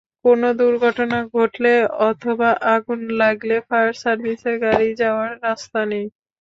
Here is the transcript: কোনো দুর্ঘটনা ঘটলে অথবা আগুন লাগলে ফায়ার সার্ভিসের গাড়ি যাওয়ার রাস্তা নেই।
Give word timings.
কোনো 0.25 0.47
দুর্ঘটনা 0.59 1.17
ঘটলে 1.33 1.73
অথবা 2.05 2.49
আগুন 2.73 2.99
লাগলে 3.21 3.55
ফায়ার 3.67 3.93
সার্ভিসের 4.01 4.55
গাড়ি 4.63 4.89
যাওয়ার 5.01 5.31
রাস্তা 5.45 5.79
নেই। 5.91 6.05